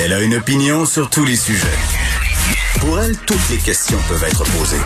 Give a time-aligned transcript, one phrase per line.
[0.00, 1.66] Elle a une opinion sur tous les sujets.
[2.78, 4.76] Pour elle, toutes les questions peuvent être posées.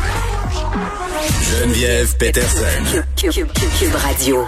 [1.50, 3.02] Geneviève Peterson.
[3.16, 4.46] Cube Radio.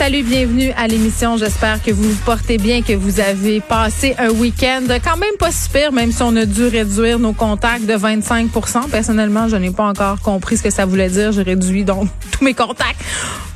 [0.00, 1.36] Salut, bienvenue à l'émission.
[1.36, 5.52] J'espère que vous vous portez bien, que vous avez passé un week-end quand même pas
[5.52, 9.84] super, même si on a dû réduire nos contacts de 25% Personnellement, je n'ai pas
[9.84, 11.32] encore compris ce que ça voulait dire.
[11.32, 12.98] J'ai réduit donc tous mes contacts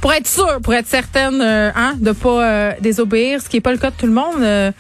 [0.02, 3.62] pour être sûre, pour être certaine euh, hein, de pas euh, désobéir, ce qui est
[3.62, 4.42] pas le cas de tout le monde.
[4.42, 4.70] Euh,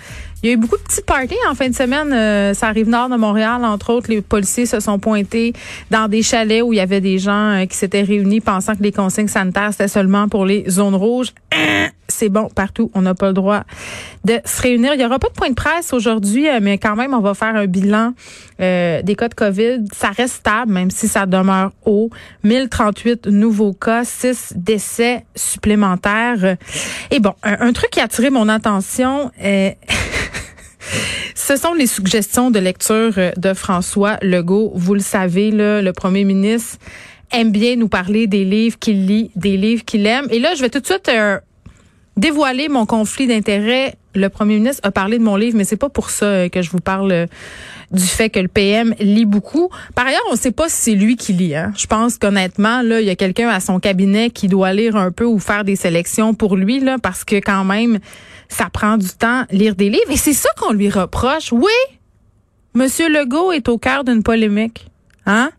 [0.44, 2.12] il y a eu beaucoup de petites parties en fin de semaine.
[2.12, 4.10] Euh, ça arrive nord de Montréal, entre autres.
[4.10, 5.54] Les policiers se sont pointés
[5.90, 8.82] dans des chalets où il y avait des gens euh, qui s'étaient réunis pensant que
[8.82, 11.28] les consignes sanitaires, c'était seulement pour les zones rouges.
[12.06, 13.62] C'est bon, partout, on n'a pas le droit
[14.26, 14.92] de se réunir.
[14.92, 17.32] Il n'y aura pas de point de presse aujourd'hui, euh, mais quand même, on va
[17.32, 18.12] faire un bilan
[18.58, 19.86] des cas de COVID.
[19.92, 22.10] Ça reste stable, même si ça demeure haut.
[22.44, 26.56] 1038 nouveaux cas, 6 décès supplémentaires.
[27.10, 29.30] Et bon, un, un truc qui a attiré mon attention...
[31.34, 34.72] Ce sont les suggestions de lecture euh, de François Legault.
[34.76, 36.78] Vous le savez, là, le premier ministre
[37.32, 40.26] aime bien nous parler des livres qu'il lit, des livres qu'il aime.
[40.30, 41.38] Et là, je vais tout de suite euh,
[42.16, 43.96] dévoiler mon conflit d'intérêts.
[44.14, 46.62] Le premier ministre a parlé de mon livre, mais c'est pas pour ça euh, que
[46.62, 47.26] je vous parle
[47.90, 49.70] du fait que le PM lit beaucoup.
[49.96, 51.56] Par ailleurs, on ne sait pas si c'est lui qui lit.
[51.56, 51.72] Hein.
[51.76, 55.10] Je pense qu'honnêtement, là, il y a quelqu'un à son cabinet qui doit lire un
[55.10, 57.98] peu ou faire des sélections pour lui, parce que quand même,
[58.48, 60.10] ça prend du temps lire des livres.
[60.10, 61.52] Et c'est ça qu'on lui reproche.
[61.52, 61.72] Oui,
[62.74, 64.86] Monsieur Legault est au cœur d'une polémique.
[65.26, 65.50] Hein?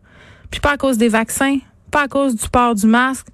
[0.50, 1.58] Puis pas à cause des vaccins,
[1.90, 3.26] pas à cause du port du masque,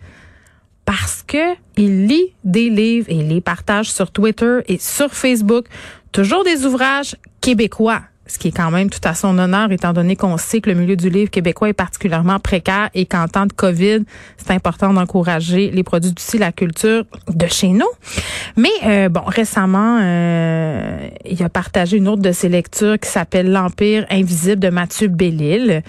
[0.84, 5.66] parce que il lit des livres et les partage sur Twitter et sur Facebook.
[6.12, 10.16] Toujours des ouvrages québécois ce qui est quand même tout à son honneur, étant donné
[10.16, 13.52] qu'on sait que le milieu du livre québécois est particulièrement précaire et qu'en temps de
[13.52, 14.04] COVID,
[14.38, 17.90] c'est important d'encourager les produits d'ici, la culture de chez nous.
[18.56, 23.52] Mais euh, bon, récemment, euh, il a partagé une autre de ses lectures qui s'appelle
[23.52, 25.82] L'Empire invisible de Mathieu Bellil.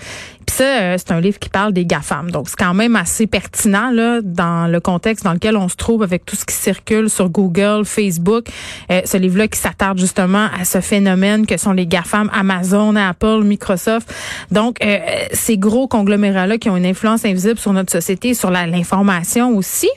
[0.46, 2.32] Puis ça, euh, c'est un livre qui parle des GAFAM.
[2.32, 6.04] Donc, c'est quand même assez pertinent là dans le contexte dans lequel on se trouve
[6.04, 8.48] avec tout ce qui circule sur Google, Facebook.
[8.92, 13.42] Euh, ce livre-là qui s'attarde justement à ce phénomène que sont les GAFAM, Amazon, Apple,
[13.44, 14.14] Microsoft.
[14.52, 15.00] Donc, euh,
[15.32, 19.90] ces gros conglomérats-là qui ont une influence invisible sur notre société, sur l'information aussi,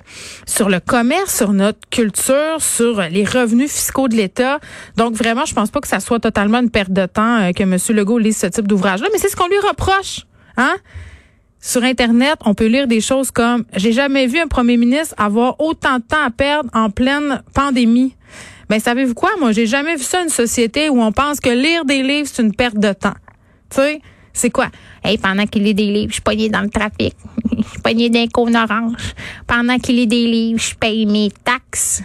[0.47, 4.59] sur le commerce, sur notre culture, sur les revenus fiscaux de l'État.
[4.97, 7.77] Donc, vraiment, je pense pas que ça soit totalement une perte de temps que M.
[7.97, 10.27] Legault lise ce type d'ouvrage-là, mais c'est ce qu'on lui reproche.
[10.57, 10.77] Hein?
[11.61, 15.61] Sur Internet, on peut lire des choses comme J'ai jamais vu un premier ministre avoir
[15.61, 18.15] autant de temps à perdre en pleine pandémie.
[18.69, 19.31] Ben, savez-vous quoi?
[19.39, 22.43] Moi, j'ai jamais vu ça une société où on pense que lire des livres, c'est
[22.43, 23.15] une perte de temps.
[23.71, 24.01] Tu sais,
[24.33, 24.69] c'est quoi?
[25.03, 27.15] Hey, pendant qu'il lit des livres, je suis dans le trafic.
[27.87, 29.15] Je suis d'un cône orange.
[29.47, 32.03] Pendant qu'il lit des livres, je paye mes taxes.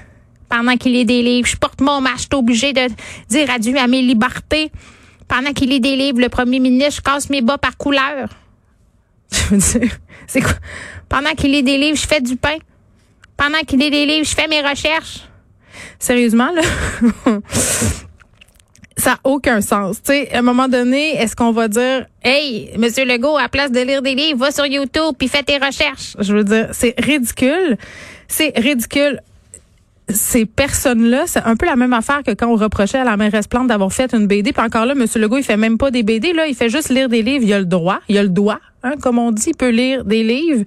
[0.47, 2.87] Pendant qu'il lit des livres, je porte mon masque, je suis obligé de
[3.29, 4.71] dire adieu à mes libertés.
[5.27, 8.29] Pendant qu'il lit des livres, le premier ministre, je casse mes bas par couleur.
[9.31, 9.91] Je veux dire,
[10.27, 10.53] c'est quoi?
[11.09, 12.57] Pendant qu'il lit des livres, je fais du pain.
[13.37, 15.21] Pendant qu'il lit des livres, je fais mes recherches.
[15.99, 16.61] Sérieusement, là?
[18.97, 19.97] ça n'a aucun sens.
[20.03, 23.71] Tu sais, à un moment donné, est-ce qu'on va dire, hey, Monsieur Legault, à place
[23.71, 26.15] de lire des livres, va sur YouTube puis fais tes recherches.
[26.19, 27.77] Je veux dire, c'est ridicule.
[28.27, 29.21] C'est ridicule
[30.13, 33.47] ces personnes-là, c'est un peu la même affaire que quand on reprochait à la mairesse
[33.47, 34.53] Plante d'avoir fait une BD.
[34.53, 35.05] Puis encore là, M.
[35.15, 37.43] Legault, il fait même pas des BD, là, il fait juste lire des livres.
[37.43, 40.05] Il a le droit, il a le droit, hein, comme on dit, il peut lire
[40.05, 40.65] des livres,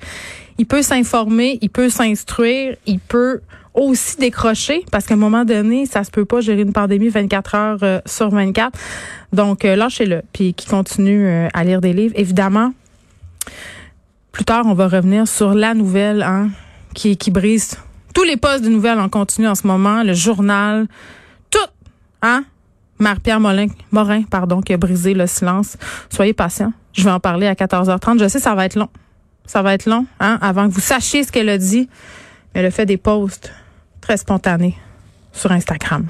[0.58, 3.40] il peut s'informer, il peut s'instruire, il peut
[3.74, 7.54] aussi décrocher, parce qu'à un moment donné, ça se peut pas gérer une pandémie 24
[7.56, 8.78] heures euh, sur 24.
[9.32, 12.14] Donc, euh, lâchez-le, puis qui continue euh, à lire des livres.
[12.16, 12.72] Évidemment,
[14.30, 16.50] plus tard, on va revenir sur la nouvelle hein,
[16.94, 17.76] qui, brise
[18.14, 20.86] tous les postes de nouvelles en continu en ce moment, le journal,
[21.50, 21.58] tout,
[22.22, 22.44] hein?
[22.98, 25.76] Marie-Pierre Morin, Morin, pardon, qui a brisé le silence.
[26.10, 26.72] Soyez patient.
[26.92, 28.20] Je vais en parler à 14h30.
[28.20, 28.88] Je sais, ça va être long.
[29.46, 31.88] Ça va être long, hein, avant que vous sachiez ce qu'elle a dit.
[32.54, 33.52] Mais elle a fait des posts
[34.00, 34.76] très spontanés
[35.32, 36.02] sur Instagram.